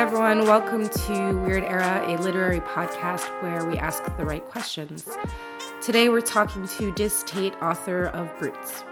[0.00, 0.46] everyone.
[0.46, 5.08] Welcome to Weird Era, a literary podcast where we ask the right questions.
[5.80, 8.82] Today we're talking to Dizz Tate, author of Brutes.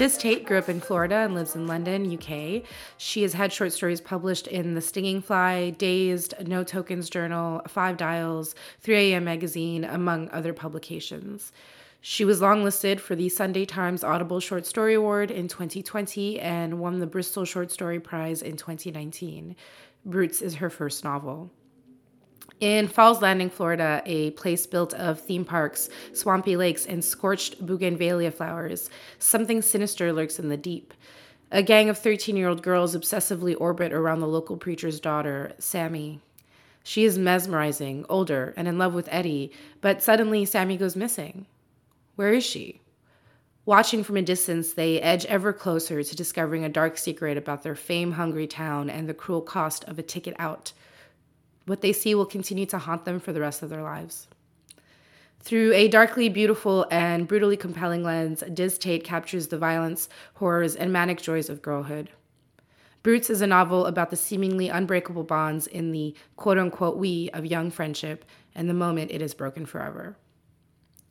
[0.00, 2.62] Dizz Tate grew up in Florida and lives in London, UK.
[2.96, 7.98] She has had short stories published in The Stinging Fly, Dazed, No Tokens Journal, Five
[7.98, 11.52] Dials, 3am Magazine, among other publications.
[12.00, 16.98] She was longlisted for the Sunday Times Audible Short Story Award in 2020 and won
[17.00, 19.54] the Bristol Short Story Prize in 2019.
[20.06, 21.50] Brutes is her first novel.
[22.60, 28.30] In Falls Landing, Florida, a place built of theme parks, swampy lakes, and scorched bougainvillea
[28.30, 30.92] flowers, something sinister lurks in the deep.
[31.50, 36.20] A gang of 13 year old girls obsessively orbit around the local preacher's daughter, Sammy.
[36.84, 41.46] She is mesmerizing, older, and in love with Eddie, but suddenly Sammy goes missing.
[42.16, 42.82] Where is she?
[43.64, 47.74] Watching from a distance, they edge ever closer to discovering a dark secret about their
[47.74, 50.74] fame hungry town and the cruel cost of a ticket out.
[51.66, 54.28] What they see will continue to haunt them for the rest of their lives.
[55.42, 60.92] Through a darkly beautiful and brutally compelling lens, Dizz Tate captures the violence, horrors, and
[60.92, 62.10] manic joys of girlhood.
[63.02, 67.46] Brutes is a novel about the seemingly unbreakable bonds in the quote unquote we of
[67.46, 70.16] young friendship and the moment it is broken forever.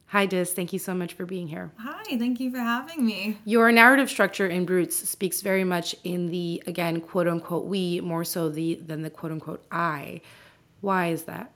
[0.09, 0.53] Hi, Dizz.
[0.53, 1.71] Thank you so much for being here.
[1.77, 3.37] Hi, thank you for having me.
[3.45, 8.23] Your narrative structure in Brutes speaks very much in the, again, quote unquote we, more
[8.23, 10.21] so the than the quote unquote I.
[10.81, 11.51] Why is that?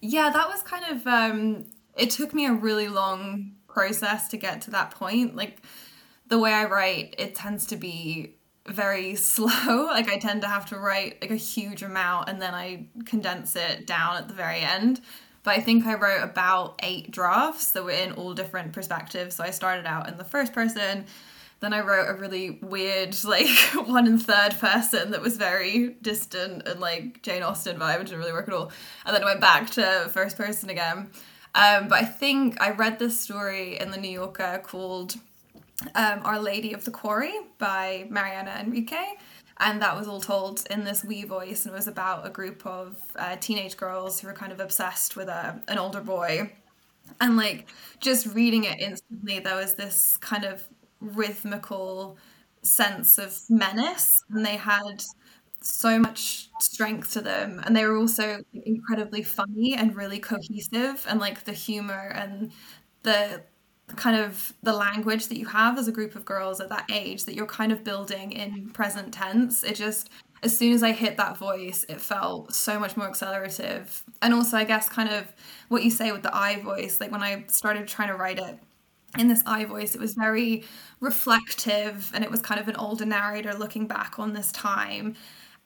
[0.00, 1.66] Yeah, that was kind of, um,
[1.96, 5.36] it took me a really long process to get to that point.
[5.36, 5.62] Like,
[6.26, 8.34] the way I write, it tends to be
[8.66, 9.86] very slow.
[9.86, 13.54] Like, I tend to have to write like a huge amount and then I condense
[13.54, 15.02] it down at the very end
[15.44, 19.36] but I think I wrote about eight drafts that were in all different perspectives.
[19.36, 21.04] So I started out in the first person,
[21.60, 23.48] then I wrote a really weird, like
[23.86, 28.20] one and third person that was very distant and like Jane Austen vibe, which didn't
[28.20, 28.72] really work at all.
[29.04, 31.10] And then I went back to first person again.
[31.54, 35.14] Um, but I think I read this story in the New Yorker called
[35.94, 39.18] um, Our Lady of the Quarry by Mariana Enriquez
[39.58, 42.66] and that was all told in this we voice and it was about a group
[42.66, 46.52] of uh, teenage girls who were kind of obsessed with a, an older boy.
[47.20, 47.68] And like
[48.00, 50.64] just reading it instantly there was this kind of
[51.00, 52.16] rhythmical
[52.62, 55.02] sense of menace and they had
[55.60, 57.60] so much strength to them.
[57.64, 62.52] And they were also incredibly funny and really cohesive and like the humor and
[63.02, 63.42] the
[63.96, 67.24] kind of the language that you have as a group of girls at that age
[67.26, 69.62] that you're kind of building in present tense.
[69.62, 70.10] It just
[70.42, 74.02] as soon as i hit that voice it felt so much more accelerative.
[74.22, 75.32] And also i guess kind of
[75.68, 78.58] what you say with the i voice like when i started trying to write it
[79.18, 80.64] in this i voice it was very
[81.00, 85.14] reflective and it was kind of an older narrator looking back on this time.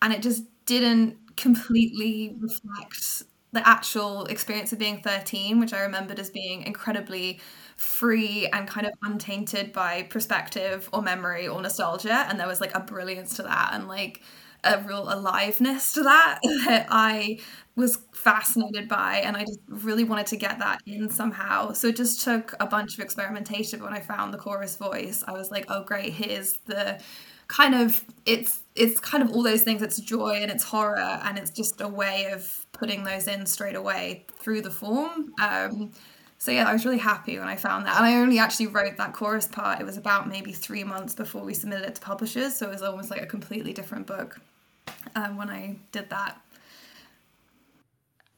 [0.03, 6.19] And it just didn't completely reflect the actual experience of being 13 which i remembered
[6.19, 7.41] as being incredibly
[7.78, 12.26] free and kind of untainted by perspective or memory or nostalgia.
[12.28, 14.20] And there was like a brilliance to that and like
[14.64, 17.38] a real aliveness to that that I
[17.76, 21.72] was fascinated by and I just really wanted to get that in somehow.
[21.72, 25.22] So it just took a bunch of experimentation but when I found the chorus voice.
[25.28, 27.00] I was like, oh great, here's the
[27.47, 31.38] kind of it's it's kind of all those things it's joy and it's horror and
[31.38, 35.91] it's just a way of putting those in straight away through the form um
[36.41, 37.97] so yeah, I was really happy when I found that.
[37.97, 39.81] And I only actually wrote that chorus part.
[39.81, 42.55] It was about maybe three months before we submitted it to publishers.
[42.55, 44.41] So it was almost like a completely different book
[45.16, 46.41] um, when I did that.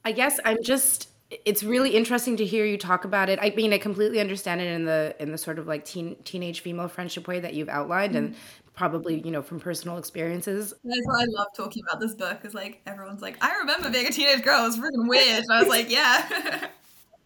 [0.03, 1.09] I guess I'm just
[1.45, 3.39] it's really interesting to hear you talk about it.
[3.41, 6.61] I mean, I completely understand it in the in the sort of like teen teenage
[6.61, 8.27] female friendship way that you've outlined, mm-hmm.
[8.27, 8.37] and
[8.81, 10.73] probably you know from personal experiences.
[10.83, 12.39] That's why I love talking about this book.
[12.45, 14.65] Is like everyone's like, I remember being a teenage girl.
[14.65, 15.45] It was freaking weird.
[15.45, 16.69] And I was like, yeah.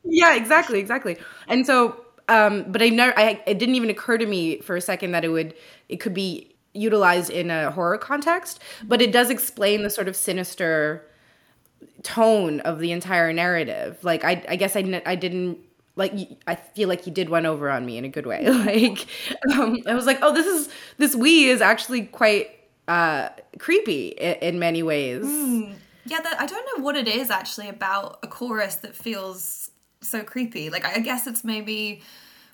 [0.02, 1.17] yeah, exactly, exactly.
[1.46, 4.81] And so, um, but I never, I, it didn't even occur to me for a
[4.81, 5.55] second that it would,
[5.88, 10.17] it could be utilized in a horror context, but it does explain the sort of
[10.17, 11.06] sinister
[12.02, 14.02] tone of the entire narrative.
[14.02, 15.58] Like, I, I guess I, I didn't
[15.96, 16.12] like
[16.46, 18.44] I feel like he did one over on me in a good way.
[18.64, 19.06] Like
[19.52, 20.69] um, I was like, oh, this is
[20.99, 22.50] this we is actually quite
[22.88, 25.25] uh, creepy in, in many ways.
[25.25, 25.75] Mm.
[26.06, 29.70] Yeah, that, I don't know what it is actually about a chorus that feels
[30.00, 30.70] so creepy.
[30.70, 32.02] Like I guess it's maybe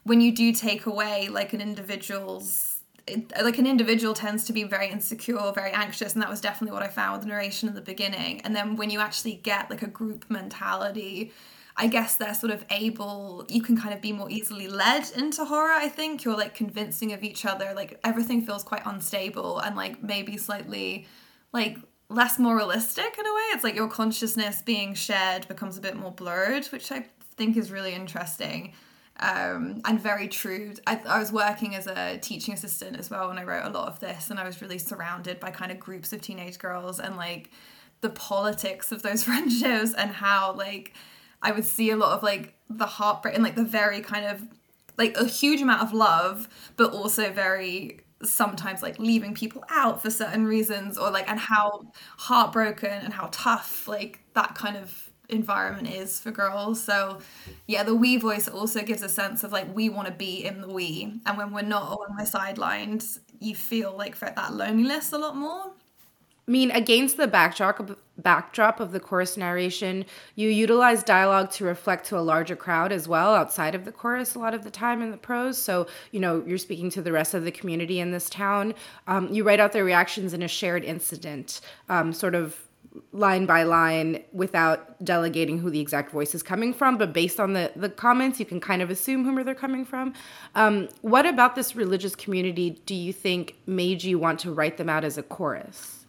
[0.04, 4.64] when you do take away like an individual's it, like an individual tends to be
[4.64, 7.74] very insecure, very anxious, and that was definitely what I found with the narration in
[7.74, 8.40] the beginning.
[8.42, 11.32] And then when you actually get like a group mentality,
[11.80, 15.44] I guess they're sort of able, you can kind of be more easily led into
[15.44, 16.24] horror, I think.
[16.24, 21.06] You're like convincing of each other, like everything feels quite unstable and like maybe slightly
[21.52, 21.78] like
[22.10, 23.46] less moralistic in a way.
[23.52, 27.06] It's like your consciousness being shared becomes a bit more blurred, which I
[27.36, 28.74] think is really interesting
[29.20, 30.74] um, and very true.
[30.86, 33.88] I, I was working as a teaching assistant as well when I wrote a lot
[33.88, 37.16] of this, and I was really surrounded by kind of groups of teenage girls and
[37.16, 37.50] like
[38.00, 40.94] the politics of those friendships and how like
[41.42, 44.42] I would see a lot of like the heartbreak and like the very kind of
[44.96, 50.10] like a huge amount of love, but also very sometimes like leaving people out for
[50.10, 55.88] certain reasons or like and how heartbroken and how tough like that kind of environment
[55.88, 56.82] is for girls.
[56.82, 57.20] So
[57.66, 60.60] yeah, the we voice also gives a sense of like we want to be in
[60.60, 65.12] the we, and when we're not or when we're sidelined, you feel like that loneliness
[65.12, 65.72] a lot more.
[66.46, 71.64] I mean, against the backdrop of, backdrop of the chorus narration, you utilize dialogue to
[71.64, 74.70] reflect to a larger crowd as well outside of the chorus a lot of the
[74.70, 75.58] time in the prose.
[75.58, 78.74] So, you know, you're speaking to the rest of the community in this town.
[79.06, 82.56] Um, you write out their reactions in a shared incident, um, sort of
[83.12, 87.52] line by line without delegating who the exact voice is coming from, but based on
[87.52, 90.12] the, the comments, you can kind of assume whom they're coming from.
[90.54, 94.88] Um, what about this religious community do you think made you want to write them
[94.88, 95.99] out as a chorus?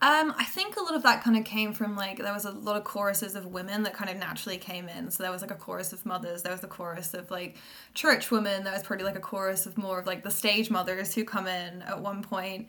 [0.00, 2.52] Um, I think a lot of that kind of came from like there was a
[2.52, 5.10] lot of choruses of women that kind of naturally came in.
[5.10, 7.56] So there was like a chorus of mothers, there was a chorus of like
[7.94, 11.14] church women, there was probably like a chorus of more of like the stage mothers
[11.14, 12.68] who come in at one point.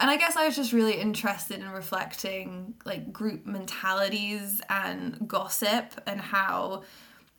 [0.00, 5.98] and I guess I was just really interested in reflecting like group mentalities and gossip
[6.06, 6.82] and how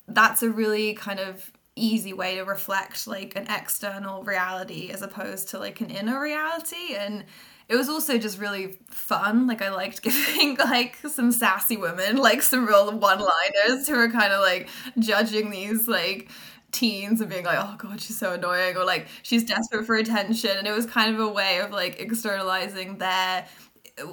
[0.07, 5.49] that's a really kind of easy way to reflect like an external reality as opposed
[5.49, 7.23] to like an inner reality and
[7.69, 12.41] it was also just really fun like i liked giving like some sassy women like
[12.41, 14.69] some real one liners who are kind of like
[14.99, 16.29] judging these like
[16.71, 20.51] teens and being like, oh god, she's so annoying, or like she's desperate for attention.
[20.57, 23.45] And it was kind of a way of like externalizing their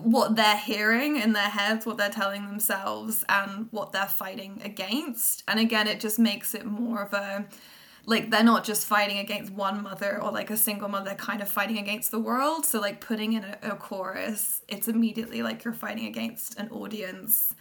[0.01, 5.45] what they're hearing in their heads, what they're telling themselves, and what they're fighting against.
[5.47, 7.47] And again, it just makes it more of a
[8.07, 11.41] like they're not just fighting against one mother or like a single mother, they're kind
[11.41, 12.67] of fighting against the world.
[12.67, 17.55] So like putting in a, a chorus, it's immediately like you're fighting against an audience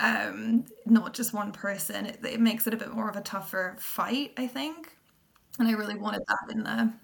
[0.00, 2.06] um, not just one person.
[2.06, 4.96] It, it makes it a bit more of a tougher fight, I think.
[5.58, 6.94] And I really wanted that in there.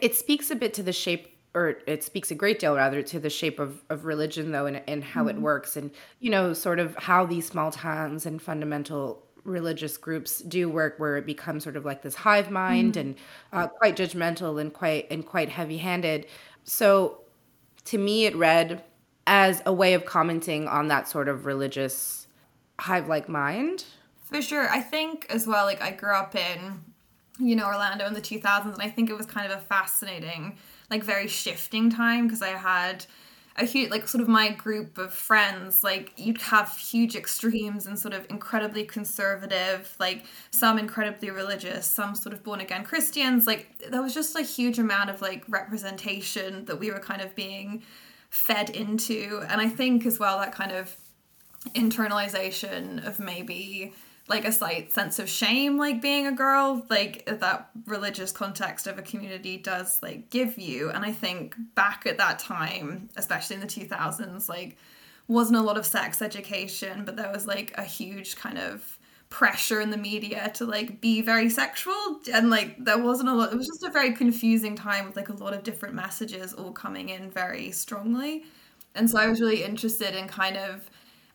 [0.00, 3.20] It speaks a bit to the shape or it speaks a great deal rather to
[3.20, 5.30] the shape of, of religion though and, and how mm.
[5.30, 10.38] it works and you know sort of how these small towns and fundamental religious groups
[10.40, 13.00] do work where it becomes sort of like this hive mind mm.
[13.00, 13.14] and
[13.52, 16.26] uh, quite judgmental and quite and quite heavy handed
[16.64, 17.20] so
[17.84, 18.82] to me it read
[19.26, 22.26] as a way of commenting on that sort of religious
[22.78, 23.84] hive like mind.
[24.24, 24.68] For sure.
[24.68, 26.82] I think as well, like I grew up in,
[27.38, 30.58] you know, Orlando in the 2000s, and I think it was kind of a fascinating,
[30.90, 33.06] like very shifting time because I had
[33.56, 37.98] a huge like sort of my group of friends like you'd have huge extremes and
[37.98, 43.68] sort of incredibly conservative like some incredibly religious some sort of born again christians like
[43.90, 47.82] there was just a huge amount of like representation that we were kind of being
[48.34, 49.40] fed into.
[49.48, 50.96] And I think as well that kind of
[51.72, 53.92] internalization of maybe
[54.26, 58.98] like a slight sense of shame like being a girl like that religious context of
[58.98, 60.90] a community does like give you.
[60.90, 64.76] And i think back at that time especially in the 2000s like
[65.28, 68.98] wasn't a lot of sex education but there was like a huge kind of
[69.34, 72.20] pressure in the media to like be very sexual.
[72.32, 75.28] And like there wasn't a lot it was just a very confusing time with like
[75.28, 78.44] a lot of different messages all coming in very strongly.
[78.94, 80.88] And so i was really interested in kind of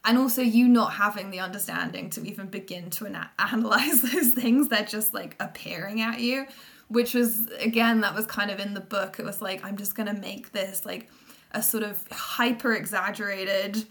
[0.06, 4.70] and also you not having the understanding to even begin to ana- analyze those things
[4.70, 6.46] they're just like appearing at you
[6.88, 9.20] which was again that was kind of in the book.
[9.20, 11.10] It was like i'm just going to make this like
[11.52, 13.86] a sort of hyper exaggerated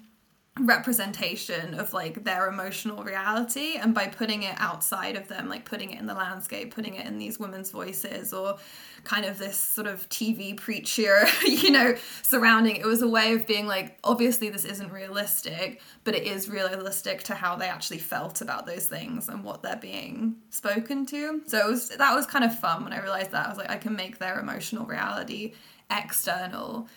[0.61, 5.91] representation of like their emotional reality and by putting it outside of them like putting
[5.91, 8.57] it in the landscape putting it in these women's voices or
[9.05, 13.47] kind of this sort of tv preacher you know surrounding it was a way of
[13.47, 18.41] being like obviously this isn't realistic but it is realistic to how they actually felt
[18.41, 21.43] about those things and what they're being spoken to.
[21.47, 23.47] So it was that was kind of fun when i realized that.
[23.47, 25.53] I was like i can make their emotional reality
[25.91, 26.88] external.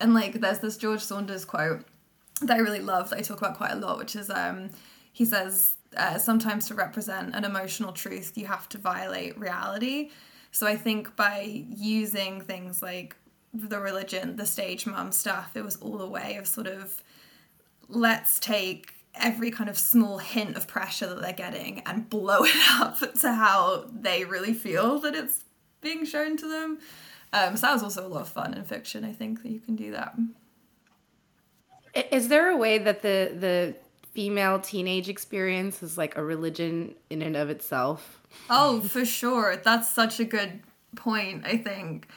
[0.00, 1.84] And like there's this george saunders quote
[2.40, 4.70] that I really love that I talk about quite a lot, which is um,
[5.12, 10.10] he says uh, sometimes to represent an emotional truth, you have to violate reality.
[10.50, 13.16] So I think by using things like
[13.52, 17.02] the religion, the stage mom stuff, it was all a way of sort of
[17.88, 22.70] let's take every kind of small hint of pressure that they're getting and blow it
[22.70, 25.44] up to how they really feel that it's
[25.80, 26.78] being shown to them.
[27.32, 29.04] Um, so that was also a lot of fun in fiction.
[29.04, 30.14] I think that you can do that.
[32.10, 33.74] Is there a way that the the
[34.12, 38.20] female teenage experience is like a religion in and of itself?
[38.50, 39.56] Oh, for sure.
[39.56, 40.60] That's such a good
[40.96, 41.44] point.
[41.46, 42.08] I think.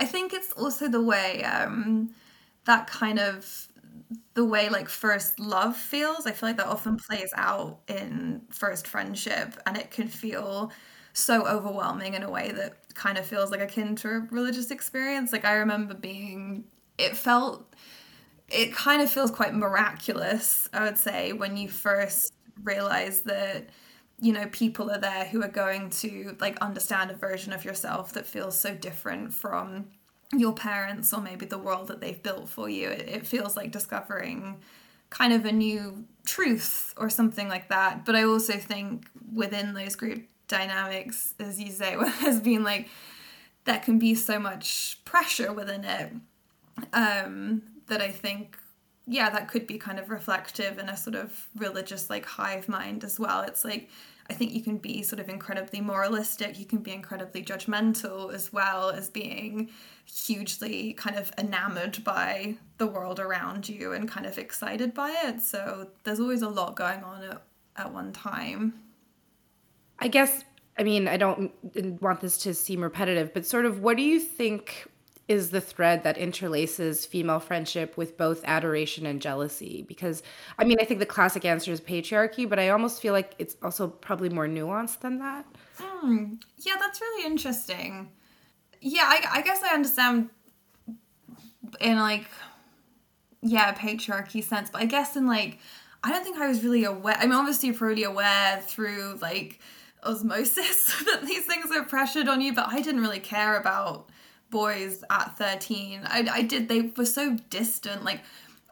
[0.00, 2.14] I think it's also the way um,
[2.64, 3.68] that kind of
[4.34, 6.26] the way like first love feels.
[6.26, 10.72] I feel like that often plays out in first friendship, and it can feel
[11.12, 15.32] so overwhelming in a way that kind of feels like akin to a religious experience.
[15.32, 16.64] Like I remember being,
[16.98, 17.72] it felt,
[18.48, 20.68] it kind of feels quite miraculous.
[20.72, 22.32] I would say when you first
[22.62, 23.68] realize that
[24.20, 28.12] you know people are there who are going to like understand a version of yourself
[28.12, 29.86] that feels so different from
[30.32, 33.70] your parents or maybe the world that they've built for you it, it feels like
[33.70, 34.60] discovering
[35.10, 39.96] kind of a new truth or something like that but i also think within those
[39.96, 42.88] group dynamics as you say has been like
[43.64, 46.12] there can be so much pressure within it
[46.92, 48.58] um that i think
[49.06, 53.04] yeah that could be kind of reflective in a sort of religious like hive mind
[53.04, 53.88] as well it's like
[54.28, 58.52] I think you can be sort of incredibly moralistic, you can be incredibly judgmental as
[58.52, 59.70] well as being
[60.06, 65.42] hugely kind of enamored by the world around you and kind of excited by it.
[65.42, 67.42] So there's always a lot going on at,
[67.76, 68.74] at one time.
[69.98, 70.44] I guess,
[70.78, 71.52] I mean, I don't
[72.00, 74.86] want this to seem repetitive, but sort of what do you think
[75.26, 79.84] is the thread that interlaces female friendship with both adoration and jealousy.
[79.88, 80.22] Because
[80.58, 83.56] i mean i think the classic answer is patriarchy but i almost feel like it's
[83.62, 85.46] also probably more nuanced than that.
[85.78, 88.10] Mm, yeah that's really interesting.
[88.80, 90.28] Yeah I, I guess i understand
[91.80, 92.26] in like
[93.42, 95.58] yeah patriarchy sense but i guess in like
[96.02, 99.60] i don't think i was really aware i mean obviously probably aware through like
[100.02, 104.08] osmosis that these things are pressured on you but i didn't really care about
[104.54, 108.20] boys at 13 I, I did they were so distant like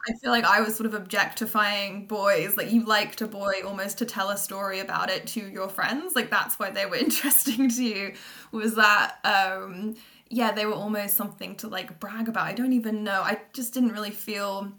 [0.08, 2.56] I feel like I was sort of objectifying boys.
[2.56, 6.16] Like you liked a boy almost to tell a story about it to your friends.
[6.16, 8.14] Like that's why they were interesting to you.
[8.50, 9.94] Was that um
[10.28, 12.46] yeah, they were almost something to like brag about.
[12.46, 13.20] I don't even know.
[13.22, 14.72] I just didn't really feel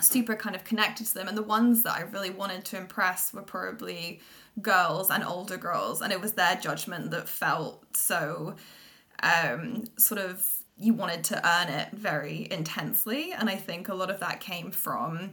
[0.00, 1.26] super kind of connected to them.
[1.28, 4.20] And the ones that I really wanted to impress were probably
[4.62, 6.02] girls and older girls.
[6.02, 8.56] And it was their judgment that felt so
[9.22, 10.46] um, sort of
[10.76, 13.32] you wanted to earn it very intensely.
[13.32, 15.32] And I think a lot of that came from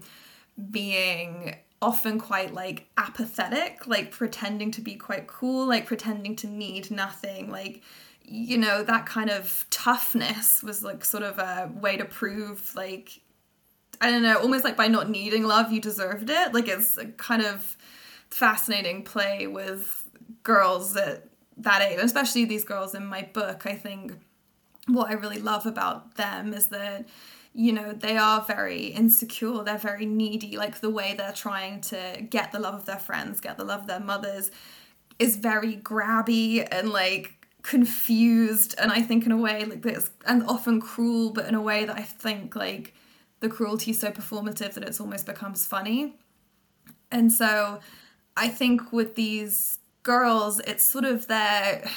[0.71, 6.91] being often quite like apathetic, like pretending to be quite cool, like pretending to need
[6.91, 7.81] nothing, like
[8.29, 13.21] you know, that kind of toughness was like sort of a way to prove like
[14.01, 16.53] I don't know, almost like by not needing love you deserved it.
[16.53, 17.77] Like it's a kind of
[18.29, 20.03] fascinating play with
[20.43, 24.13] girls that that age, especially these girls in my book, I think
[24.87, 27.07] what I really love about them is that
[27.53, 32.21] you know they are very insecure they're very needy like the way they're trying to
[32.29, 34.51] get the love of their friends get the love of their mothers
[35.17, 40.43] is very grabby and like confused and i think in a way like this and
[40.43, 42.93] often cruel but in a way that i think like
[43.39, 46.15] the cruelty is so performative that it's almost becomes funny.
[47.11, 47.79] And so
[48.35, 51.89] i think with these girls, it's sort of their.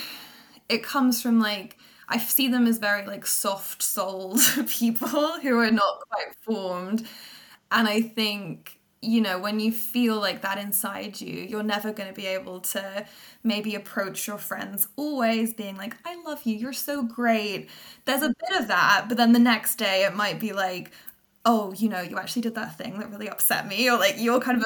[0.69, 5.09] It comes from like I see them as very like soft souled people
[5.41, 7.07] who are not quite formed,
[7.71, 12.09] and I think you know when you feel like that inside you you're never going
[12.09, 13.07] to be able to
[13.43, 17.71] maybe approach your friends always being like i love you you're so great
[18.05, 20.93] there's a bit of that but then the next day it might be like
[21.47, 24.39] oh you know you actually did that thing that really upset me or like you're
[24.41, 24.65] kind of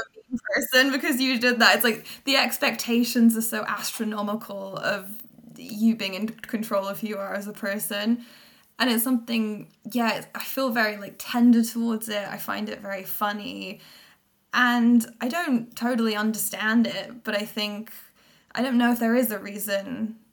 [0.55, 1.77] person because you did that.
[1.77, 5.23] It's like the expectations are so astronomical of
[5.57, 8.25] you being in control of who you are as a person.
[8.79, 12.27] And it's something, yeah, I feel very like tender towards it.
[12.29, 13.81] I find it very funny.
[14.53, 17.93] And I don't totally understand it, but I think,
[18.55, 20.17] I don't know if there is a reason.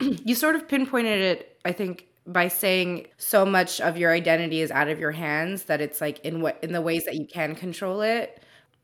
[0.00, 4.70] You sort of pinpointed it, I think, by saying so much of your identity is
[4.70, 7.54] out of your hands that it's like in what in the ways that you can
[7.54, 8.42] control it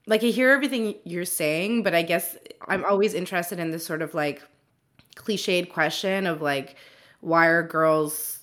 [0.09, 2.37] like I hear everything you're saying, but I guess
[2.67, 4.43] I'm always interested in this sort of like
[5.15, 6.77] cliched question of like
[7.21, 8.41] why are girls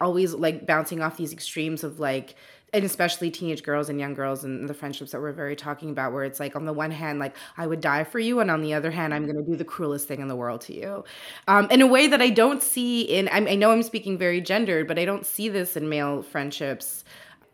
[0.00, 2.34] always like bouncing off these extremes of like
[2.74, 6.12] and especially teenage girls and young girls and the friendships that we're very talking about
[6.12, 8.60] where it's like on the one hand like i would die for you and on
[8.60, 11.04] the other hand i'm going to do the cruelest thing in the world to you.
[11.46, 14.42] Um, in a way that i don't see in I, I know i'm speaking very
[14.42, 17.04] gendered but i don't see this in male friendships.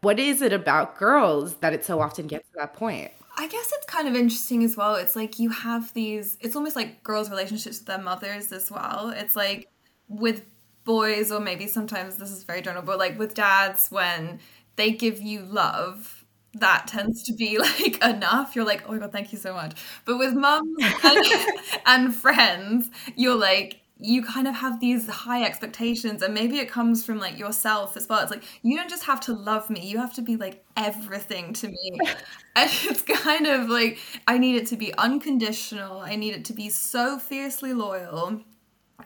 [0.01, 3.73] What is it about girls that it so often gets to that point I guess
[3.73, 4.95] it's kind of interesting as well.
[4.95, 9.11] It's like you have these, it's almost like girls' relationships with their mothers as well.
[9.11, 9.69] It's like
[10.09, 10.45] with
[10.85, 14.41] boys, or maybe sometimes this is very general, but like with dads, when
[14.77, 16.25] they give you love,
[16.55, 18.55] that tends to be like enough.
[18.55, 19.75] You're like, oh my god, thank you so much.
[20.05, 21.27] But with mums and,
[21.87, 27.05] and friends, you're like, you kind of have these high expectations and maybe it comes
[27.05, 28.21] from like yourself as well.
[28.21, 31.53] It's like you don't just have to love me you have to be like everything
[31.55, 31.99] to me.
[32.57, 33.99] And it's kind of like
[34.29, 38.43] i need it to be unconditional i need it to be so fiercely loyal.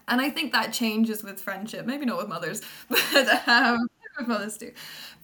[0.07, 4.59] And i think that changes with friendship maybe not with mothers but um with mothers
[4.59, 4.73] too.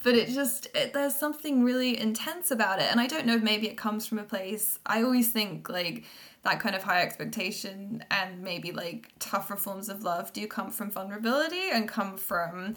[0.03, 3.43] But it just it, there's something really intense about it and i don't know if
[3.43, 6.03] maybe it comes from a place i always think like
[6.45, 10.89] that kind of high expectation and maybe like tougher forms of love do come from
[10.91, 12.75] vulnerability and come from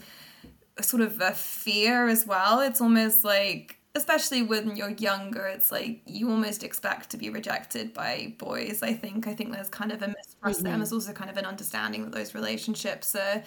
[0.81, 6.01] sort of a fear as well it's almost like especially when you're younger it's like
[6.05, 10.01] you almost expect to be rejected by boys i think i think there's kind of
[10.01, 10.67] a mistrust mm-hmm.
[10.67, 13.43] and there's also kind of an understanding that those relationships are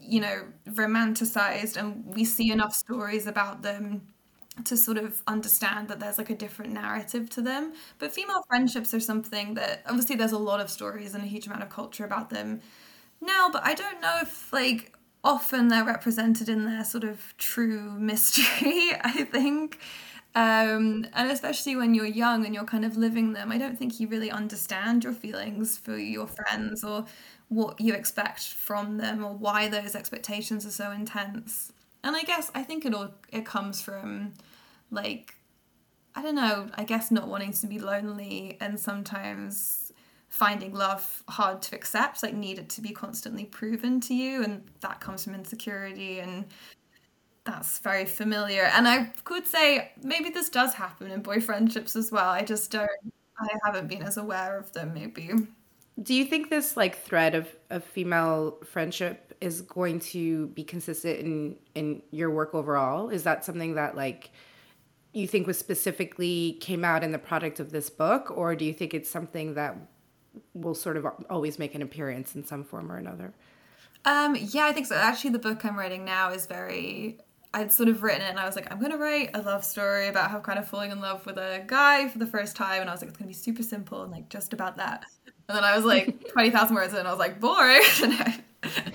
[0.00, 4.00] you know, romanticized, and we see enough stories about them
[4.64, 7.72] to sort of understand that there's like a different narrative to them.
[7.98, 11.46] But female friendships are something that obviously there's a lot of stories and a huge
[11.46, 12.60] amount of culture about them
[13.20, 17.92] now, but I don't know if like often they're represented in their sort of true
[17.98, 19.78] mystery, I think.
[20.34, 23.98] Um, and especially when you're young and you're kind of living them, I don't think
[23.98, 27.04] you really understand your feelings for your friends or
[27.48, 31.72] what you expect from them or why those expectations are so intense.
[32.02, 34.34] And I guess I think it all it comes from
[34.90, 35.34] like
[36.14, 39.92] I don't know, I guess not wanting to be lonely and sometimes
[40.28, 44.62] finding love hard to accept, like need it to be constantly proven to you and
[44.80, 46.46] that comes from insecurity and
[47.44, 48.64] that's very familiar.
[48.64, 52.30] And I could say maybe this does happen in boy friendships as well.
[52.30, 52.90] I just don't
[53.38, 55.30] I haven't been as aware of them maybe.
[56.02, 61.18] Do you think this like thread of, of female friendship is going to be consistent
[61.18, 63.08] in in your work overall?
[63.08, 64.30] Is that something that like
[65.12, 68.72] you think was specifically came out in the product of this book, or do you
[68.72, 69.76] think it's something that
[70.54, 73.32] will sort of always make an appearance in some form or another?
[74.04, 74.94] Um, yeah, I think so.
[74.94, 77.18] Actually, the book I'm writing now is very.
[77.52, 79.64] I'd sort of written it and I was like, I'm going to write a love
[79.64, 82.80] story about how kind of falling in love with a guy for the first time.
[82.80, 85.04] And I was like, it's going to be super simple and like just about that.
[85.48, 87.82] And then I was like 20,000 words in, and I was like, boring.
[88.62, 88.92] um,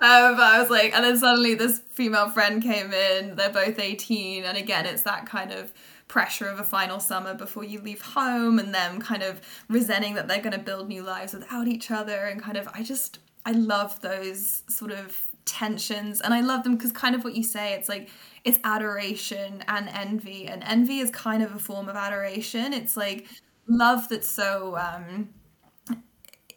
[0.00, 3.36] but I was like, and then suddenly this female friend came in.
[3.36, 4.44] They're both 18.
[4.44, 5.72] And again, it's that kind of
[6.06, 10.28] pressure of a final summer before you leave home and them kind of resenting that
[10.28, 12.26] they're going to build new lives without each other.
[12.26, 16.20] And kind of, I just, I love those sort of tensions.
[16.20, 18.08] And I love them because kind of what you say, it's like,
[18.44, 20.46] it's adoration and envy.
[20.46, 22.72] And envy is kind of a form of adoration.
[22.72, 23.26] It's like
[23.66, 25.30] love that's so, um,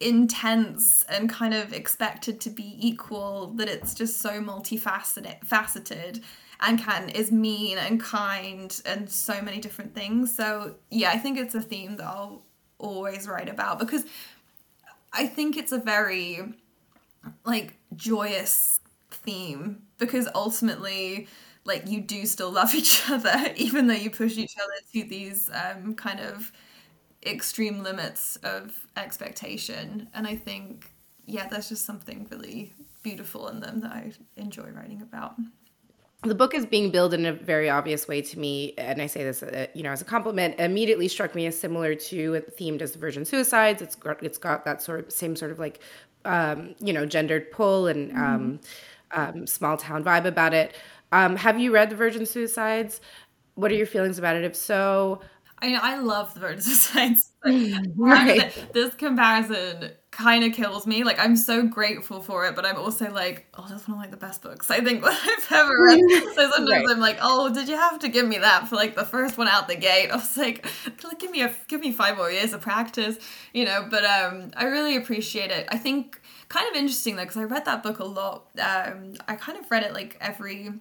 [0.02, 6.24] intense and kind of expected to be equal that it's just so multifaceted faceted
[6.60, 10.36] and can is mean and kind and so many different things.
[10.36, 12.44] So yeah i think it's a theme that i'll
[12.80, 14.06] always write about because
[15.14, 16.42] i think it's a very
[17.46, 18.80] like joyous
[19.12, 21.28] theme because ultimately
[21.64, 25.50] like you do still love each other even though you push each other to these
[25.54, 26.52] um kind of
[27.26, 30.08] extreme limits of expectation.
[30.14, 30.92] And I think,
[31.26, 35.36] yeah, there's just something really beautiful in them that I enjoy writing about.
[36.24, 39.24] The book is being billed in a very obvious way to me, and I say
[39.24, 40.60] this, uh, you know, as a compliment.
[40.60, 43.82] Immediately struck me as similar to themed as the Virgin Suicides.
[43.82, 45.80] It's got, it's got that sort of same sort of like,
[46.24, 48.24] um, you know, gendered pull and mm-hmm.
[48.24, 48.60] um,
[49.12, 50.76] um, small town vibe about it.
[51.12, 53.02] Um, have you read the Virgin Suicides?
[53.56, 54.44] What are your feelings about it?
[54.44, 55.22] If so,
[55.62, 57.32] I mean, I love the Virgin Suicides.
[57.96, 58.52] right.
[58.74, 61.04] This comparison kind of kills me.
[61.04, 64.12] Like, I'm so grateful for it, but I'm also like, oh, that's one of like
[64.12, 66.02] the best books I think I've ever read.
[66.36, 66.86] so sometimes right.
[66.90, 69.48] I'm like, oh, did you have to give me that for like the first one
[69.48, 70.10] out the gate?
[70.10, 70.66] I was like,
[71.20, 73.18] give me a give me five more years of practice,
[73.54, 73.88] you know.
[73.90, 75.68] But um, I really appreciate it.
[75.70, 76.20] I think
[76.50, 78.48] kind of interesting though, because I read that book a lot.
[78.60, 80.72] Um, I kind of read it like every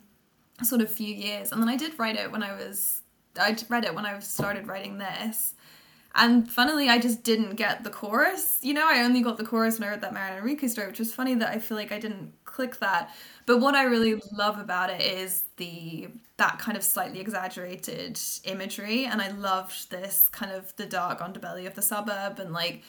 [0.62, 3.00] sort of few years, and then I did write it when I was
[3.38, 5.55] I read it when I started writing this.
[6.14, 8.59] And funnily, I just didn't get the chorus.
[8.62, 10.99] You know, I only got the chorus when I read that Marian Enriquez story, which
[10.99, 13.14] was funny that I feel like I didn't click that.
[13.47, 19.05] But what I really love about it is the that kind of slightly exaggerated imagery,
[19.05, 22.83] and I loved this kind of the dark underbelly of the suburb and like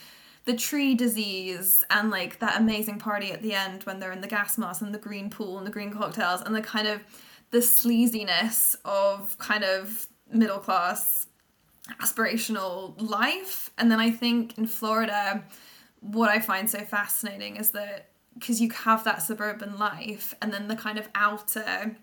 [0.45, 4.27] the tree disease and like that amazing party at the end when they're in the
[4.27, 7.01] gas mask and the green pool and the green cocktails and the kind of
[7.51, 11.27] the sleaziness of kind of middle class
[12.01, 13.69] aspirational life.
[13.77, 15.43] And then I think in Florida,
[15.99, 20.67] what I find so fascinating is that because you have that suburban life and then
[20.67, 21.97] the kind of outer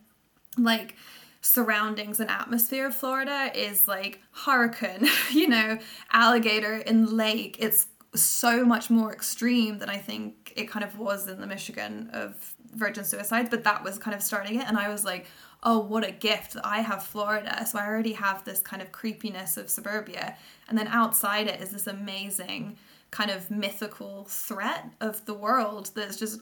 [0.56, 0.94] like
[1.40, 5.78] surroundings and atmosphere of Florida is like hurricane, you know,
[6.12, 7.56] alligator in lake.
[7.58, 12.10] It's so much more extreme than I think it kind of was in the Michigan
[12.12, 14.66] of virgin suicides, but that was kind of starting it.
[14.66, 15.26] And I was like,
[15.62, 17.66] oh, what a gift that I have Florida.
[17.66, 20.36] So I already have this kind of creepiness of suburbia.
[20.68, 22.76] And then outside it is this amazing
[23.10, 26.40] kind of mythical threat of the world that's just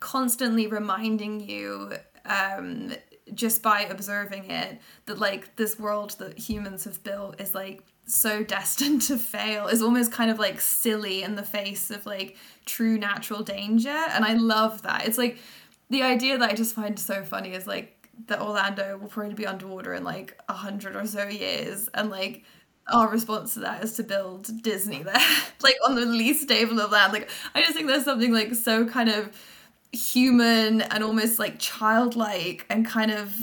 [0.00, 1.92] constantly reminding you
[2.24, 2.92] um,
[3.34, 8.42] just by observing it that like this world that humans have built is like so
[8.44, 12.96] destined to fail is almost kind of like silly in the face of like true
[12.96, 15.38] natural danger and i love that it's like
[15.90, 19.46] the idea that i just find so funny is like that Orlando will probably be
[19.46, 22.44] underwater in like a hundred or so years, and like
[22.88, 25.14] our response to that is to build Disney there,
[25.62, 27.12] like on the least stable of land.
[27.12, 29.36] Like I just think there's something like so kind of
[29.92, 33.34] human and almost like childlike and kind of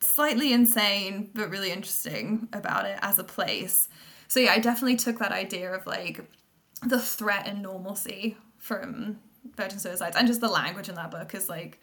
[0.00, 3.88] slightly insane but really interesting about it as a place.
[4.28, 6.24] So yeah, I definitely took that idea of like
[6.86, 9.18] the threat and normalcy from
[9.56, 11.80] Virgin Suicides and just the language in that book is like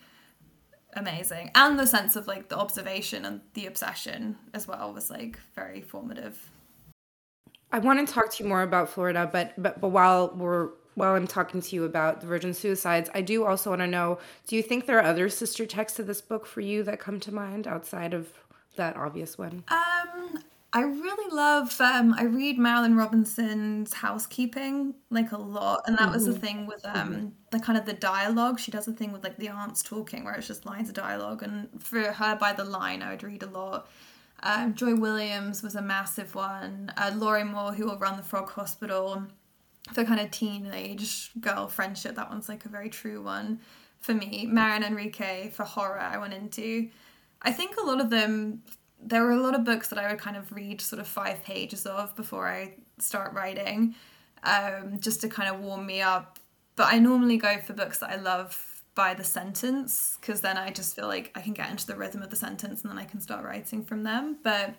[0.93, 1.51] amazing.
[1.55, 5.81] And the sense of like the observation and the obsession as well was like very
[5.81, 6.49] formative.
[7.71, 11.13] I want to talk to you more about florida but but but while we're while
[11.13, 14.55] i'm talking to you about the virgin suicides i do also want to know do
[14.55, 17.31] you think there are other sister texts to this book for you that come to
[17.31, 18.27] mind outside of
[18.79, 19.63] that obvious one?
[19.67, 26.11] Um I really love um I read Marilynne Robinson's housekeeping like a lot and that
[26.11, 26.41] was the mm-hmm.
[26.41, 28.59] thing with um the kind of the dialogue.
[28.59, 31.41] She does a thing with like the aunts talking where it's just lines of dialogue
[31.41, 33.89] and for her by the line I would read a lot.
[34.41, 36.93] Um, Joy Williams was a massive one.
[36.95, 39.23] Uh, Lorrie Moore who will run the Frog Hospital
[39.91, 43.59] for kind of teenage girl friendship that one's like a very true one
[44.01, 44.47] for me.
[44.47, 46.89] Marian Enriquez for horror I went into.
[47.41, 48.61] I think a lot of them
[49.01, 51.43] there were a lot of books that I would kind of read sort of five
[51.43, 53.95] pages of before I start writing,
[54.43, 56.39] um, just to kind of warm me up.
[56.75, 60.71] But I normally go for books that I love by the sentence because then I
[60.71, 63.05] just feel like I can get into the rhythm of the sentence and then I
[63.05, 64.37] can start writing from them.
[64.43, 64.75] But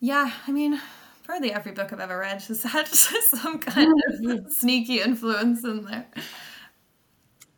[0.00, 0.80] yeah, I mean,
[1.24, 3.92] probably every book I've ever read has had some kind
[4.24, 6.06] of sneaky influence in there.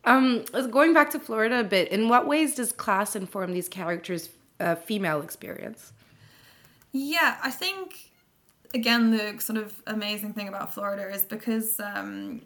[0.05, 4.29] Um, going back to Florida a bit, in what ways does class inform these characters'
[4.75, 5.93] female experience.
[6.91, 8.11] Yeah, I think
[8.73, 12.41] again the sort of amazing thing about Florida is because um,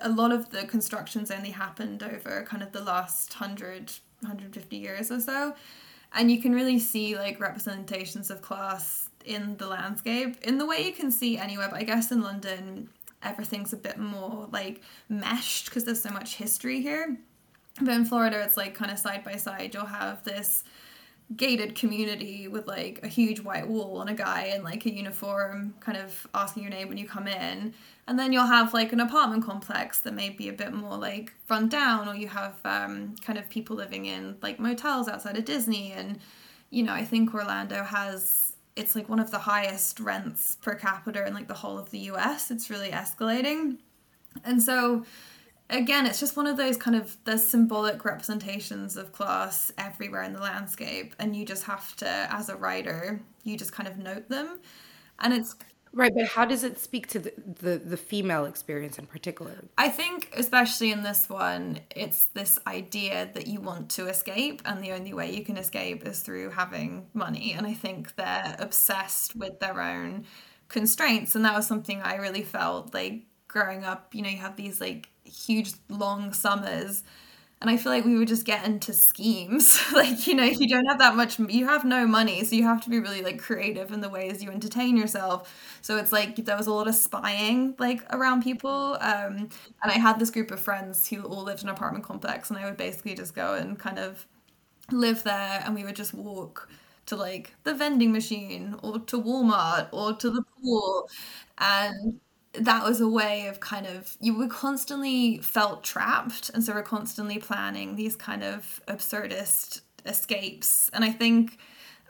[0.00, 5.10] a lot of the constructions only happened over kind of the last 100 150 years
[5.10, 5.54] or so.
[6.12, 10.82] And you can really see like representations of class in the landscape in the way
[10.84, 12.88] you can see anywhere but i guess in london
[13.22, 17.18] everything's a bit more like meshed because there's so much history here.
[17.80, 19.74] But in florida it's like kind of side by side.
[19.74, 20.64] You'll have this
[21.36, 25.74] gated community with like a huge white wall and a guy in like a uniform
[25.80, 27.72] kind of asking your name when you come in.
[28.06, 31.32] And then you'll have like an apartment complex that may be a bit more like
[31.48, 35.44] run down or you have um, kind of people living in like motels outside of
[35.44, 35.92] disney.
[35.92, 36.18] And
[36.70, 41.26] you know i think orlando has it's like one of the highest rents per capita
[41.26, 43.76] in like the whole of the us it's really escalating.
[44.44, 45.04] And so
[45.70, 50.32] again, it's just one of those kind of there's symbolic representations of class everywhere in
[50.32, 54.28] the landscape, and you just have to, as a writer, you just kind of note
[54.28, 54.60] them,
[55.18, 55.54] and it's
[55.92, 56.12] right.
[56.14, 59.64] But how does it speak to the the, the female experience in particular?
[59.78, 64.82] I think, especially in this one, it's this idea that you want to escape, and
[64.82, 69.36] the only way you can escape is through having money, and I think they're obsessed
[69.36, 70.26] with their own
[70.68, 74.14] constraints, and that was something I really felt like growing up.
[74.14, 77.02] You know, you have these like huge long summers
[77.62, 79.78] and I feel like we would just get into schemes.
[79.92, 82.80] like, you know, you don't have that much, you have no money, so you have
[82.84, 85.54] to be really like creative in the ways you entertain yourself.
[85.82, 88.96] So it's like there was a lot of spying like around people.
[89.00, 89.50] Um,
[89.82, 92.58] and I had this group of friends who all lived in an apartment complex, and
[92.58, 94.26] I would basically just go and kind of
[94.90, 96.68] live there, and we would just walk
[97.06, 101.08] to like the vending machine or to Walmart or to the pool.
[101.58, 102.20] And
[102.52, 106.82] that was a way of kind of you were constantly felt trapped and so we're
[106.82, 110.90] constantly planning these kind of absurdist escapes.
[110.92, 111.58] And i think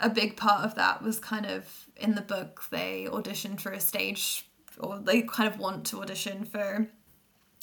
[0.01, 3.81] a big part of that was kind of in the book they auditioned for a
[3.81, 4.49] stage
[4.79, 6.89] or they kind of want to audition for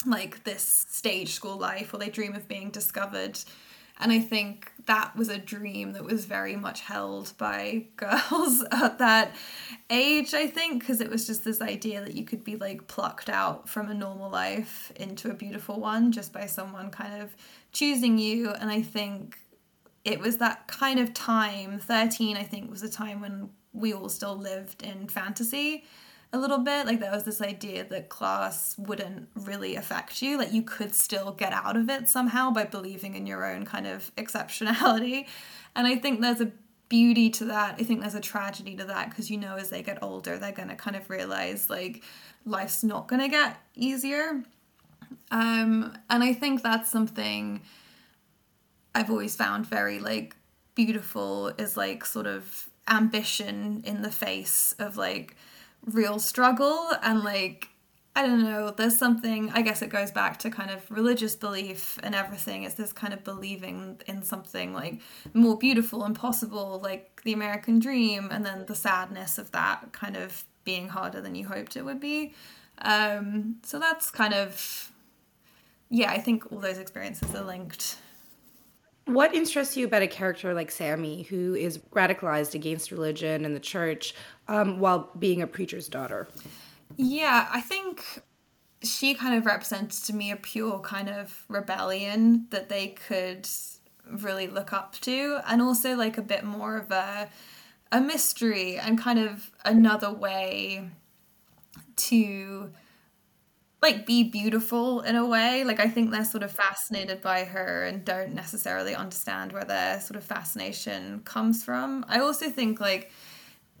[0.06, 3.40] like this stage school life or they dream of being discovered
[4.00, 8.98] and I think that was a dream that was very much held by girls at
[8.98, 9.34] that
[9.90, 13.28] age, I think, because it was just this idea that you could be like plucked
[13.28, 17.36] out from a normal life into a beautiful one just by someone kind of
[17.72, 18.50] choosing you.
[18.50, 19.36] And I think
[20.04, 24.08] it was that kind of time, 13, I think, was a time when we all
[24.08, 25.84] still lived in fantasy
[26.32, 26.86] a little bit.
[26.86, 30.38] Like there was this idea that class wouldn't really affect you.
[30.38, 33.86] Like you could still get out of it somehow by believing in your own kind
[33.86, 35.26] of exceptionality.
[35.74, 36.50] And I think there's a
[36.88, 37.76] beauty to that.
[37.78, 40.52] I think there's a tragedy to that because you know as they get older they're
[40.52, 42.02] going to kind of realize like
[42.46, 44.42] life's not going to get easier.
[45.30, 47.60] Um and I think that's something
[48.94, 50.34] I've always found very like
[50.74, 55.36] beautiful is like sort of ambition in the face of like
[55.84, 57.68] real struggle and like
[58.18, 62.00] I don't know, there's something, I guess it goes back to kind of religious belief
[62.02, 62.64] and everything.
[62.64, 65.00] It's this kind of believing in something like
[65.34, 70.16] more beautiful and possible, like the American dream, and then the sadness of that kind
[70.16, 72.34] of being harder than you hoped it would be.
[72.78, 74.90] Um, so that's kind of,
[75.88, 77.98] yeah, I think all those experiences are linked.
[79.08, 83.60] What interests you about a character like Sammy, who is radicalized against religion and the
[83.60, 84.14] church
[84.48, 86.28] um, while being a preacher's daughter?
[86.98, 88.04] Yeah, I think
[88.82, 93.48] she kind of represents to me a pure kind of rebellion that they could
[94.10, 97.30] really look up to, and also like a bit more of a
[97.90, 100.90] a mystery and kind of another way
[101.96, 102.70] to
[103.80, 105.62] like be beautiful in a way.
[105.64, 110.00] Like I think they're sort of fascinated by her and don't necessarily understand where their
[110.00, 112.04] sort of fascination comes from.
[112.08, 113.12] I also think like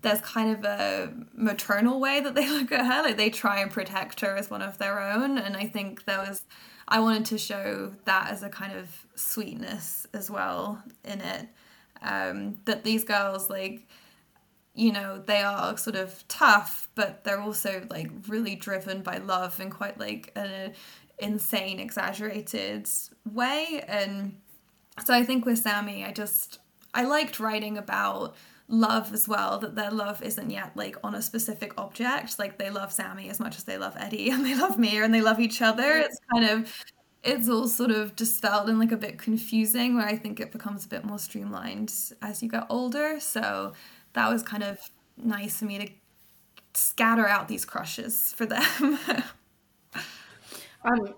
[0.02, 3.02] there's kind of a maternal way that they look at her.
[3.02, 5.38] Like they try and protect her as one of their own.
[5.38, 6.44] And I think there was
[6.86, 11.48] I wanted to show that as a kind of sweetness as well in it.
[12.00, 13.88] Um, that these girls like
[14.78, 19.58] you know they are sort of tough but they're also like really driven by love
[19.60, 20.72] in quite like an uh,
[21.18, 22.88] insane exaggerated
[23.30, 23.84] way.
[23.88, 24.40] And
[25.04, 26.58] so i think with sammy i just
[26.92, 28.34] i liked writing about
[28.68, 32.38] love as well that their love isn't yet like on a specific object.
[32.38, 35.12] Like they love sammy as much as they love eddie and they love mia and
[35.14, 35.96] they love each other.
[35.96, 36.84] It's kind of
[37.24, 40.84] it's all sort of dispelled and like a bit confusing where i think it becomes
[40.84, 43.18] a bit more streamlined as you get older.
[43.20, 43.72] So
[44.14, 44.78] that was kind of
[45.16, 45.92] nice for me to
[46.74, 48.62] scatter out these crushes for them.
[50.84, 51.14] um,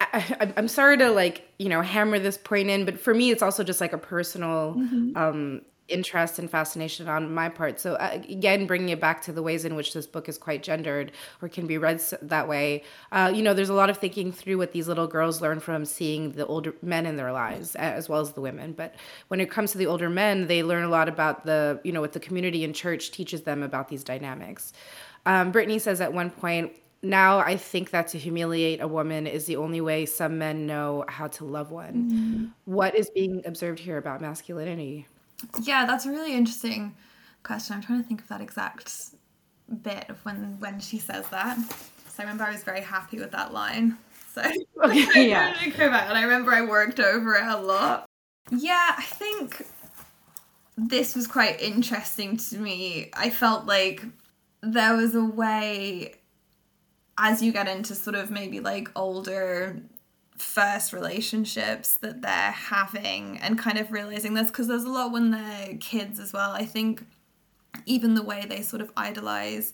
[0.00, 3.42] I, am sorry to like you know hammer this point in, but for me, it's
[3.42, 5.16] also just like a personal mm-hmm.
[5.16, 7.78] um, interest and fascination on my part.
[7.80, 10.62] So uh, again, bringing it back to the ways in which this book is quite
[10.62, 12.84] gendered or can be read that way.
[13.10, 15.84] Uh, you know, there's a lot of thinking through what these little girls learn from
[15.84, 18.72] seeing the older men in their lives as well as the women.
[18.72, 18.94] But
[19.28, 22.00] when it comes to the older men, they learn a lot about the you know
[22.00, 24.72] what the community and church teaches them about these dynamics.
[25.26, 29.46] Um, Brittany says at one point, now I think that to humiliate a woman is
[29.46, 31.94] the only way some men know how to love one.
[31.94, 32.44] Mm-hmm.
[32.64, 35.08] What is being observed here about masculinity?
[35.62, 36.94] Yeah, that's a really interesting
[37.42, 37.76] question.
[37.76, 38.92] I'm trying to think of that exact
[39.82, 41.58] bit of when when she says that.
[42.08, 43.96] So I remember I was very happy with that line.
[44.34, 44.42] So
[44.84, 45.54] okay, yeah.
[45.76, 48.08] go back, and I remember I worked over it a lot.
[48.50, 49.66] Yeah, I think
[50.76, 53.10] this was quite interesting to me.
[53.14, 54.04] I felt like
[54.62, 56.14] there was a way
[57.18, 59.80] as you get into sort of maybe like older
[60.36, 65.30] first relationships that they're having and kind of realizing this because there's a lot when
[65.30, 66.52] they're kids as well.
[66.52, 67.04] I think
[67.86, 69.72] even the way they sort of idolize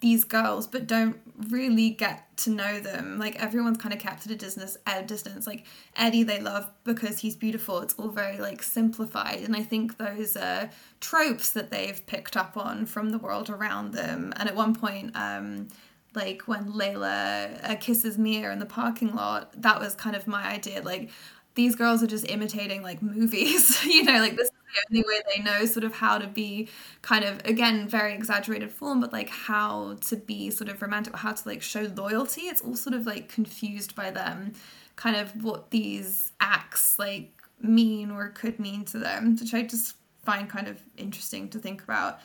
[0.00, 1.20] these girls but don't
[1.50, 3.18] really get to know them.
[3.18, 5.46] Like everyone's kind of kept at a distance at a distance.
[5.46, 7.80] Like eddie they love because he's beautiful.
[7.80, 9.40] It's all very like simplified.
[9.40, 10.70] And i think those are
[11.00, 14.32] tropes that they've picked up on from the world around them.
[14.36, 15.68] And at one point um
[16.14, 20.44] like when Layla uh, kisses Mia in the parking lot, that was kind of my
[20.46, 20.82] idea.
[20.82, 21.10] Like
[21.54, 24.52] these girls are just imitating like movies, you know, like this is
[24.90, 26.68] the only way they know sort of how to be
[27.02, 31.32] kind of again very exaggerated form, but like how to be sort of romantic, how
[31.32, 32.42] to like show loyalty.
[32.42, 34.52] It's all sort of like confused by them,
[34.96, 39.96] kind of what these acts like mean or could mean to them, which I just
[40.24, 42.20] find kind of interesting to think about.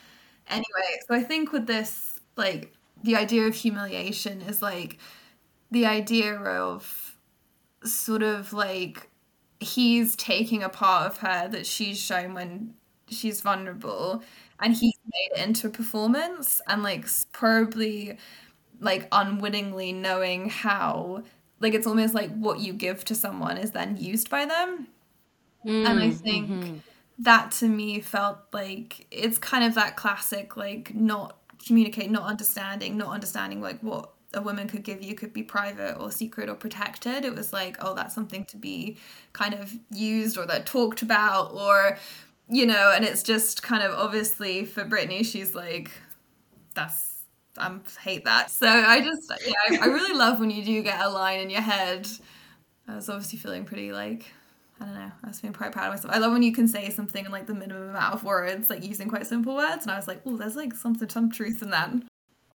[0.47, 4.97] Anyway, so I think with this, like, the idea of humiliation is like
[5.71, 7.17] the idea of
[7.83, 9.09] sort of like
[9.59, 12.73] he's taking a part of her that she's shown when
[13.07, 14.23] she's vulnerable
[14.59, 18.17] and he's made it into a performance and like probably
[18.79, 21.23] like unwittingly knowing how
[21.59, 24.87] like it's almost like what you give to someone is then used by them
[25.65, 26.75] mm, and i think mm-hmm.
[27.19, 32.97] that to me felt like it's kind of that classic like not communicate not understanding
[32.97, 36.55] not understanding like what a woman could give you could be private or secret or
[36.55, 38.97] protected it was like oh that's something to be
[39.33, 41.97] kind of used or that talked about or
[42.49, 45.91] you know and it's just kind of obviously for Brittany, she's like
[46.73, 47.15] that's
[47.57, 48.51] I hate that.
[48.51, 51.49] So I just, yeah, I, I really love when you do get a line in
[51.49, 52.07] your head.
[52.87, 54.25] I was obviously feeling pretty like,
[54.79, 56.13] I don't know, I was feeling quite proud of myself.
[56.13, 58.83] I love when you can say something in like the minimum amount of words, like
[58.83, 59.83] using quite simple words.
[59.83, 61.91] And I was like, oh, there's like something, some truth in that.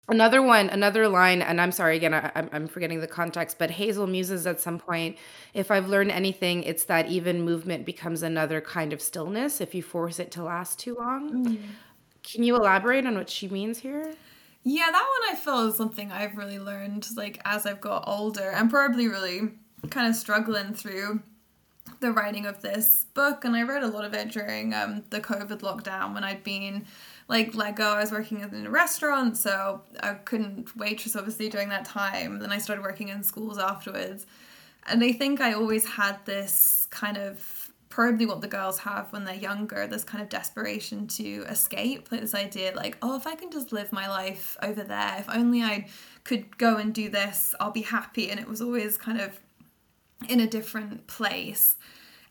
[0.09, 4.07] Another one, another line, and I'm sorry again, I, I'm forgetting the context, but Hazel
[4.07, 5.17] muses at some point,
[5.53, 9.83] if I've learned anything, it's that even movement becomes another kind of stillness if you
[9.83, 11.45] force it to last too long.
[11.45, 11.59] Mm.
[12.23, 14.13] Can you elaborate on what she means here?
[14.63, 18.49] Yeah, that one I feel is something I've really learned like as I've got older
[18.49, 19.51] and probably really
[19.89, 21.21] kind of struggling through
[21.99, 25.19] the writing of this book and I read a lot of it during um, the
[25.19, 26.85] COVID lockdown when I'd been
[27.27, 27.93] like let go.
[27.93, 32.39] I was working in a restaurant, so I couldn't waitress obviously during that time.
[32.39, 34.25] Then I started working in schools afterwards.
[34.87, 39.25] And I think I always had this kind of probably what the girls have when
[39.25, 43.33] they're younger this kind of desperation to escape like this idea like oh if i
[43.33, 45.85] can just live my life over there if only i
[46.23, 49.39] could go and do this i'll be happy and it was always kind of
[50.27, 51.77] in a different place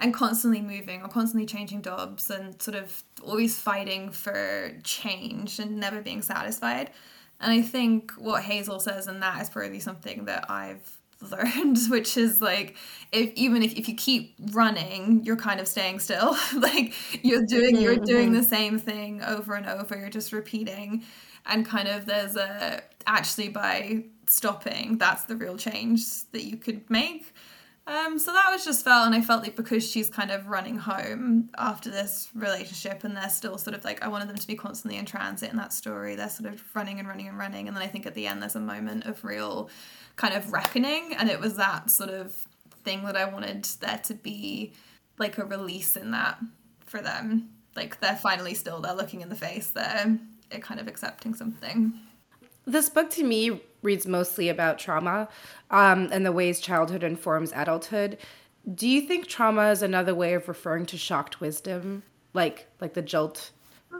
[0.00, 5.78] and constantly moving or constantly changing jobs and sort of always fighting for change and
[5.78, 6.90] never being satisfied.
[7.40, 10.98] And i think what hazel says in that is probably something that i've
[11.30, 12.76] learned which is like
[13.12, 16.36] if even if, if you keep running you're kind of staying still.
[16.54, 18.04] Like you're doing you're mm-hmm.
[18.04, 19.96] doing the same thing over and over.
[19.96, 21.04] You're just repeating.
[21.46, 26.88] And kind of there's a actually by stopping that's the real change that you could
[26.90, 27.32] make
[27.88, 30.76] um, so that was just felt, and I felt like because she's kind of running
[30.76, 34.56] home after this relationship, and they're still sort of like I wanted them to be
[34.56, 36.14] constantly in transit in that story.
[36.14, 38.42] They're sort of running and running and running, and then I think at the end
[38.42, 39.70] there's a moment of real
[40.16, 42.46] kind of reckoning, and it was that sort of
[42.84, 44.74] thing that I wanted there to be
[45.16, 46.38] like a release in that
[46.84, 47.48] for them.
[47.74, 50.18] Like they're finally still they're looking in the face, they're
[50.60, 51.94] kind of accepting something.
[52.66, 55.28] This book to me reads mostly about trauma
[55.70, 58.18] um, and the ways childhood informs adulthood.
[58.74, 62.02] Do you think trauma is another way of referring to shocked wisdom,
[62.34, 63.50] like like the jolt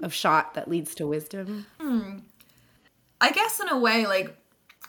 [0.02, 1.66] of shot that leads to wisdom?
[1.80, 2.18] Hmm.
[3.20, 4.36] I guess in a way, like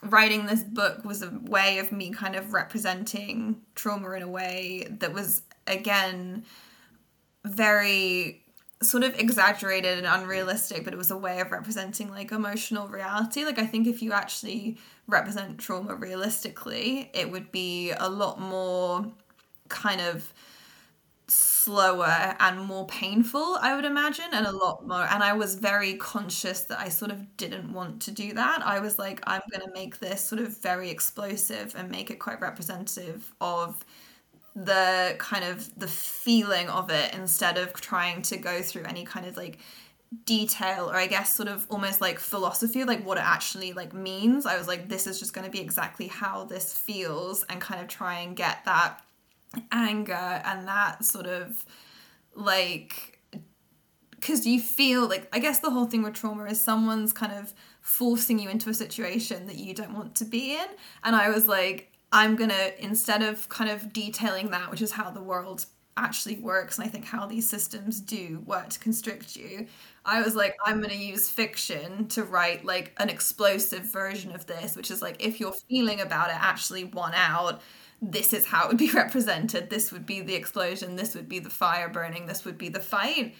[0.01, 4.87] writing this book was a way of me kind of representing trauma in a way
[4.89, 6.45] that was again
[7.45, 8.43] very
[8.81, 13.43] sort of exaggerated and unrealistic, but it was a way of representing like emotional reality.
[13.43, 19.05] Like I think if you actually represent trauma realistically, it would be a lot more
[19.67, 20.33] kind of
[21.27, 25.03] slower and more painful, I would imagine, and a lot more.
[25.03, 28.65] And I was very conscious that I sort of didn't want to do that.
[28.65, 32.19] I was like, I'm going to make this sort of very explosive and make it
[32.19, 33.85] quite representative of
[34.55, 39.25] the kind of the feeling of it instead of trying to go through any kind
[39.25, 39.59] of like
[40.25, 44.45] detail or i guess sort of almost like philosophy like what it actually like means.
[44.45, 47.79] I was like this is just going to be exactly how this feels and kind
[47.79, 49.01] of try and get that
[49.71, 51.63] anger and that sort of
[52.33, 53.19] like
[54.11, 57.53] because you feel like i guess the whole thing with trauma is someone's kind of
[57.81, 60.67] forcing you into a situation that you don't want to be in.
[61.03, 64.91] And i was like I'm going to, instead of kind of detailing that, which is
[64.91, 69.35] how the world actually works, and I think how these systems do work to constrict
[69.35, 69.67] you,
[70.05, 74.45] I was like, I'm going to use fiction to write like an explosive version of
[74.47, 77.61] this, which is like, if your feeling about it actually won out,
[78.01, 79.69] this is how it would be represented.
[79.69, 80.95] This would be the explosion.
[80.95, 82.25] This would be the fire burning.
[82.25, 83.35] This would be the fight.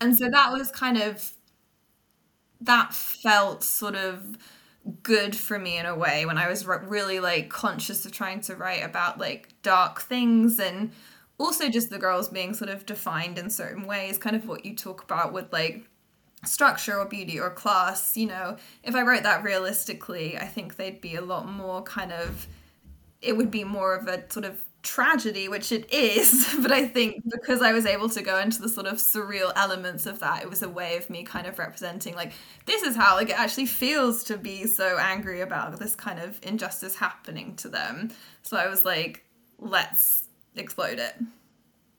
[0.00, 1.32] And so that was kind of,
[2.60, 4.36] that felt sort of
[5.02, 8.40] good for me in a way when I was re- really like conscious of trying
[8.42, 10.92] to write about like dark things and
[11.38, 14.74] also just the girls being sort of defined in certain ways, kind of what you
[14.74, 15.84] talk about with like
[16.44, 18.16] structure or beauty or class.
[18.16, 22.12] You know, if I wrote that realistically, I think they'd be a lot more kind
[22.12, 22.46] of,
[23.20, 27.24] it would be more of a sort of tragedy, which it is, but I think
[27.28, 30.50] because I was able to go into the sort of surreal elements of that, it
[30.50, 32.32] was a way of me kind of representing like
[32.66, 36.38] this is how like it actually feels to be so angry about this kind of
[36.42, 38.10] injustice happening to them.
[38.42, 39.24] So I was like,
[39.58, 40.24] let's
[40.54, 41.14] explode it.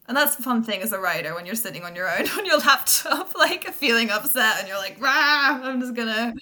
[0.08, 2.46] And that's the fun thing as a writer when you're sitting on your own on
[2.46, 5.62] your laptop, like feeling upset, and you're like, "Rah!
[5.64, 6.34] I'm just gonna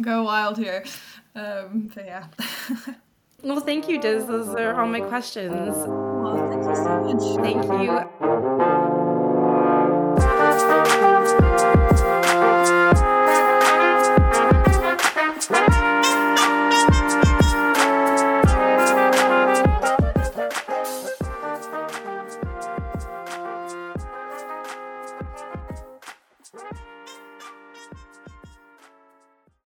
[0.00, 0.84] go wild here."
[1.34, 2.26] Um, but yeah.
[3.42, 4.26] Well, thank you, Dizz.
[4.26, 5.76] Those are all my questions.
[5.76, 7.40] Well, thank you so much.
[7.40, 8.57] Thank you.